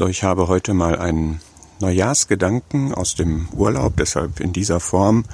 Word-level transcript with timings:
So, 0.00 0.08
ich 0.08 0.22
habe 0.22 0.48
heute 0.48 0.72
mal 0.72 0.98
einen 0.98 1.42
Neujahrsgedanken 1.80 2.94
aus 2.94 3.16
dem 3.16 3.50
Urlaub, 3.50 3.98
deshalb 3.98 4.40
in 4.40 4.54
dieser 4.54 4.80
Form, 4.80 5.26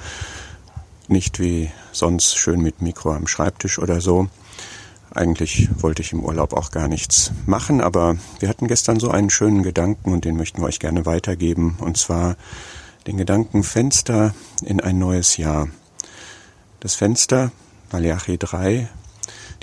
nicht 1.07 1.39
wie 1.39 1.71
sonst 1.93 2.37
schön 2.37 2.59
mit 2.59 2.81
Mikro 2.81 3.13
am 3.13 3.27
Schreibtisch 3.27 3.79
oder 3.79 4.01
so. 4.01 4.27
Eigentlich 5.15 5.69
wollte 5.81 6.01
ich 6.01 6.11
im 6.11 6.21
Urlaub 6.21 6.51
auch 6.51 6.71
gar 6.71 6.89
nichts 6.89 7.31
machen, 7.45 7.79
aber 7.79 8.17
wir 8.41 8.49
hatten 8.49 8.67
gestern 8.67 8.99
so 8.99 9.09
einen 9.09 9.29
schönen 9.29 9.63
Gedanken 9.63 10.11
und 10.11 10.25
den 10.25 10.35
möchten 10.35 10.61
wir 10.61 10.67
euch 10.67 10.81
gerne 10.81 11.05
weitergeben, 11.05 11.77
und 11.79 11.95
zwar 11.95 12.35
den 13.07 13.15
Gedanken 13.15 13.63
Fenster 13.63 14.35
in 14.65 14.81
ein 14.81 14.99
neues 14.99 15.37
Jahr. 15.37 15.69
Das 16.81 16.93
Fenster, 16.93 17.53
Malachi 17.93 18.37
3, 18.37 18.89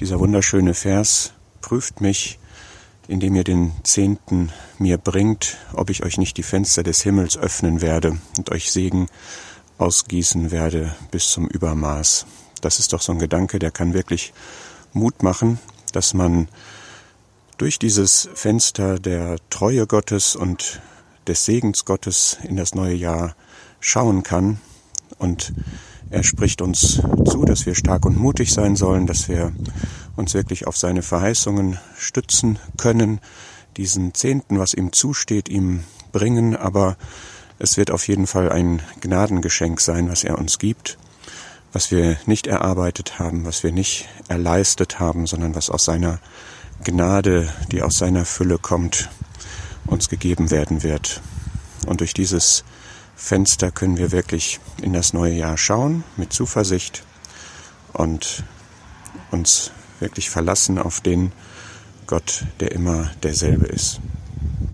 dieser 0.00 0.18
wunderschöne 0.18 0.72
Vers, 0.72 1.34
prüft 1.60 2.00
mich, 2.00 2.38
indem 3.08 3.34
ihr 3.34 3.44
den 3.44 3.72
Zehnten 3.82 4.50
mir 4.78 4.98
bringt, 4.98 5.56
ob 5.72 5.90
ich 5.90 6.02
euch 6.04 6.18
nicht 6.18 6.36
die 6.36 6.42
Fenster 6.42 6.82
des 6.82 7.02
Himmels 7.02 7.36
öffnen 7.36 7.80
werde 7.80 8.18
und 8.38 8.50
euch 8.50 8.72
Segen 8.72 9.08
ausgießen 9.78 10.50
werde 10.50 10.94
bis 11.10 11.30
zum 11.30 11.46
Übermaß. 11.46 12.26
Das 12.60 12.78
ist 12.78 12.92
doch 12.92 13.02
so 13.02 13.12
ein 13.12 13.18
Gedanke, 13.18 13.58
der 13.58 13.70
kann 13.70 13.92
wirklich 13.92 14.32
Mut 14.92 15.22
machen, 15.22 15.58
dass 15.92 16.14
man 16.14 16.48
durch 17.58 17.78
dieses 17.78 18.28
Fenster 18.34 18.98
der 18.98 19.36
Treue 19.50 19.86
Gottes 19.86 20.36
und 20.36 20.80
des 21.26 21.44
Segens 21.44 21.84
Gottes 21.84 22.38
in 22.42 22.56
das 22.56 22.74
neue 22.74 22.94
Jahr 22.94 23.36
schauen 23.80 24.22
kann. 24.22 24.60
Und 25.18 25.52
er 26.10 26.22
spricht 26.22 26.62
uns 26.62 27.00
zu, 27.26 27.44
dass 27.44 27.66
wir 27.66 27.74
stark 27.74 28.06
und 28.06 28.16
mutig 28.16 28.52
sein 28.52 28.76
sollen, 28.76 29.06
dass 29.06 29.28
wir 29.28 29.52
uns 30.16 30.34
wirklich 30.34 30.66
auf 30.66 30.76
seine 30.76 31.02
Verheißungen 31.02 31.78
stützen 31.96 32.58
können, 32.76 33.20
diesen 33.76 34.14
Zehnten, 34.14 34.58
was 34.58 34.74
ihm 34.74 34.92
zusteht, 34.92 35.48
ihm 35.48 35.84
bringen, 36.12 36.56
aber 36.56 36.96
es 37.58 37.76
wird 37.76 37.90
auf 37.90 38.08
jeden 38.08 38.26
Fall 38.26 38.50
ein 38.50 38.82
Gnadengeschenk 39.00 39.80
sein, 39.80 40.08
was 40.08 40.24
er 40.24 40.38
uns 40.38 40.58
gibt, 40.58 40.98
was 41.72 41.90
wir 41.90 42.16
nicht 42.26 42.46
erarbeitet 42.46 43.18
haben, 43.18 43.44
was 43.44 43.62
wir 43.62 43.72
nicht 43.72 44.08
erleistet 44.28 45.00
haben, 45.00 45.26
sondern 45.26 45.54
was 45.54 45.70
aus 45.70 45.84
seiner 45.84 46.20
Gnade, 46.82 47.52
die 47.70 47.82
aus 47.82 47.98
seiner 47.98 48.24
Fülle 48.24 48.58
kommt, 48.58 49.08
uns 49.86 50.08
gegeben 50.08 50.50
werden 50.50 50.82
wird. 50.82 51.20
Und 51.86 52.00
durch 52.00 52.14
dieses 52.14 52.64
Fenster 53.16 53.70
können 53.70 53.96
wir 53.96 54.12
wirklich 54.12 54.60
in 54.82 54.92
das 54.92 55.12
neue 55.12 55.34
Jahr 55.34 55.56
schauen 55.56 56.04
mit 56.16 56.32
Zuversicht 56.32 57.04
und 57.92 58.42
uns 59.30 59.70
wirklich 60.00 60.30
verlassen 60.30 60.78
auf 60.78 61.00
den 61.00 61.32
Gott, 62.06 62.44
der 62.60 62.72
immer 62.72 63.10
derselbe 63.22 63.66
ist. 63.66 64.00